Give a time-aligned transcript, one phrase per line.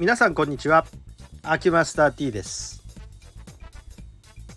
[0.00, 0.86] 皆さんこんにちは。
[1.42, 2.82] アキマスター T です。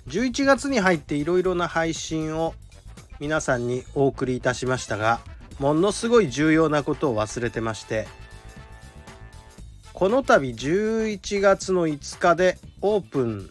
[0.07, 2.53] 11月に入っていろいろな配信を
[3.19, 5.19] 皆さんにお送りいたしましたが
[5.59, 8.07] ものすごい重要なことを忘れてまして
[9.91, 13.49] この度11月の5日でオープン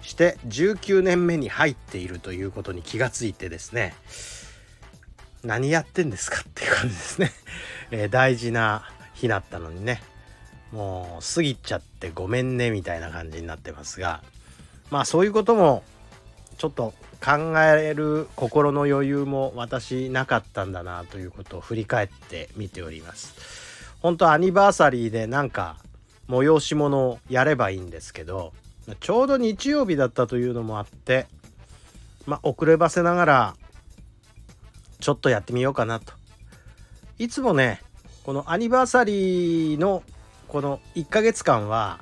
[0.00, 3.94] して19年目に入っているということに気がついてですね
[5.44, 7.32] 何やってんですかっていう感じですね、
[7.90, 10.02] えー、大事な日だったのにね。
[10.72, 14.22] もう過ぎちゃってごめんねみたいな感じになってますが
[14.90, 15.82] まあそういうことも
[16.58, 23.34] ちょっと考える心の余裕も私なかったんだなということを振り返って見ております。
[24.00, 25.76] 本当アニバーサリーでなんか
[26.28, 28.52] 催し物をやればいいんですけど
[28.98, 31.26] ちょうど日曜日だったというのもあって
[32.26, 33.56] まあ遅ればせながら
[34.98, 36.12] ちょっとやってみようかなと。
[37.18, 37.80] いつもね
[38.24, 40.02] このアニバーサリーの
[40.52, 41.98] この1ヶ月間は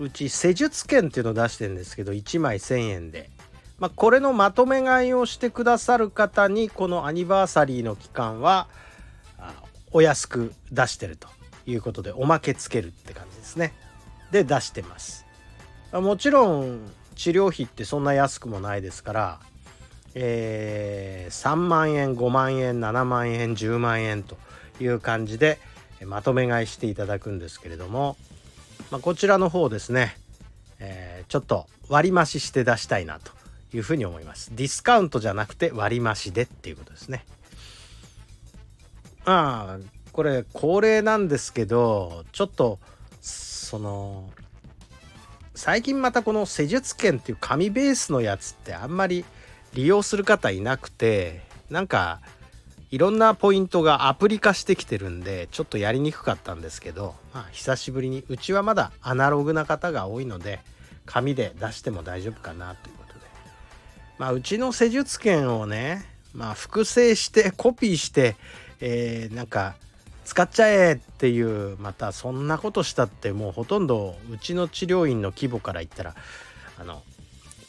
[0.00, 3.30] うち施術券っていうのを出してるんですけど1枚1,000円で、
[3.78, 8.66] まあ、これのまとめ買いをしてくださる方にこのアニバーサリーの期間は
[9.92, 11.28] お安く出してると
[11.64, 13.72] いうことでおまけつけるって感じですね。
[14.32, 15.24] で出してます。
[15.92, 16.80] もちろん
[17.14, 19.40] 治療費ってそんな安くもないですから、
[20.16, 24.36] えー、3万円5万円7万円10万円と
[24.80, 25.60] いう感じで
[26.06, 28.16] まとめ買いしていただくんですけれども、
[28.90, 30.16] まあ、こちらの方ですね、
[30.78, 33.32] えー、ちょっと割増しして出したいなと
[33.74, 34.50] いうふうに思います。
[34.54, 37.24] ディスカウントじゃなくて割増しでっていうことですね。
[39.24, 42.80] ああこれ恒例なんですけどちょっと
[43.20, 44.30] その
[45.54, 49.24] 最近またこの施術券っていう紙ベースのやつってあんまり
[49.74, 52.20] 利用する方いなくてなんか
[52.92, 60.60] いろんなポイントがアプリ化してきてるんでちょっとやりにくかったんですけど、まあ、久しぶりにうちはまだアナログな方が多いので
[61.06, 63.20] 紙で出しても大丈夫かなということで。
[64.18, 68.36] まあうちの施術券をねまあ複製してコピーして、
[68.80, 69.74] えー、なんか
[70.26, 76.14] 使っちゃえっていうまたそんなことしたってもうほとんどうちの治療院の規模から言ったら
[76.78, 77.02] あの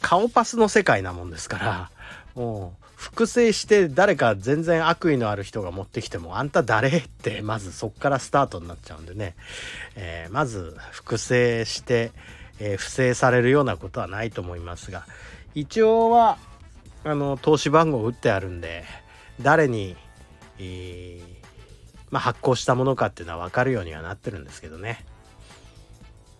[0.02, 1.90] 顔パスの世界なもんですから
[2.34, 6.88] もう複製して誰か全然悪意のある人が持ってきてもあんた誰？
[6.88, 9.36] ってまずそっからスタートになっちゃうんでね、
[9.94, 12.12] えー、まず複製して、
[12.58, 15.04] えー、不正されるようなことはないと思いますが。
[15.54, 16.38] 一応は
[17.04, 18.84] あの投資番号打ってあるんで
[19.40, 19.96] 誰に、
[20.58, 21.22] えー、
[22.10, 25.04] まあ、発行したものかっていうのは分かるようにはなってるんですけどね。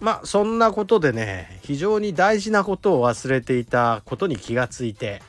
[0.00, 5.22] まあそんなことでね非常に大事なことを忘れていたことに気がついて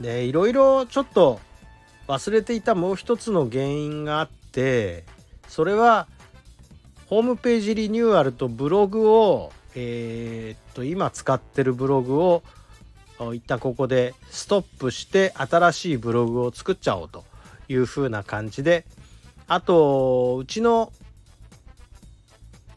[0.00, 1.40] でいろいろちょっと
[2.08, 5.04] 忘れていたもう一つの原因があって
[5.48, 6.08] それは
[7.06, 12.42] ホームページリニューアルとブログをえー、っと今使ってるブログを
[13.34, 17.24] 一旦ここでストップして新しいブログを作っちゃおうと
[17.68, 18.86] いう風な感じで
[19.46, 20.92] あとうちの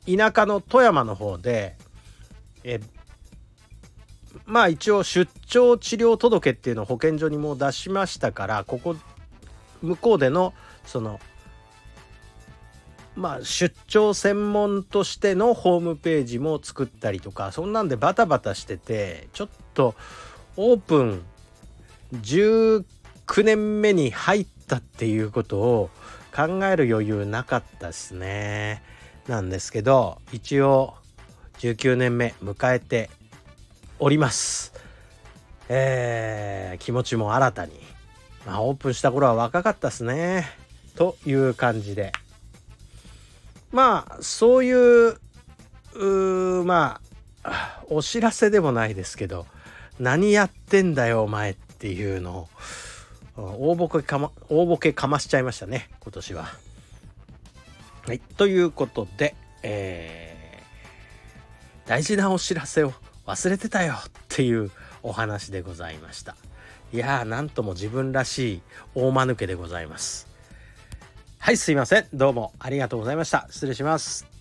[0.06, 1.78] 田舎の富山の方で
[2.64, 2.80] え
[4.46, 8.96] まあ一応出張治療届っていうのを保健所にもう出しましたからここ
[9.82, 10.54] 向こうでの
[10.86, 11.20] その
[13.16, 19.96] まあ出張専門としてのホームページも作ったりとかそんなんでバタバタしててちょっと
[20.58, 21.24] オープン
[22.14, 22.84] 19
[23.44, 25.90] 年目に入ったっていうことを
[26.36, 28.82] 考える余裕なかったですね。
[29.28, 30.96] なんですけど一応
[31.60, 33.10] 19年目迎えて
[34.04, 34.74] おります。
[35.70, 37.72] えー、気持ちも新たに。
[38.46, 40.46] まあ、オープンした頃は若かったですね。
[40.96, 42.12] という感じで。
[43.72, 45.18] まあ、そういう、
[45.94, 47.00] うま
[47.46, 49.46] あ、お知らせでもないですけど、
[50.02, 52.50] 何やってんだよ、お前っていうの
[53.38, 56.48] を、大ボケかま、大ボケかましちゃいましたね、今年は。
[58.06, 62.92] はい、ということで、えー、大事なお知らせを
[63.26, 64.72] 忘れてたよっていう
[65.02, 66.36] お話でございました。
[66.92, 68.62] いやーなんとも自分らしい
[68.94, 70.28] 大間抜けでございます。
[71.40, 72.06] はいすいません。
[72.14, 73.48] どうもありがとうございました。
[73.50, 74.33] 失礼します。